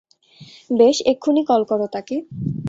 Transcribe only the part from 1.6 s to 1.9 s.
করো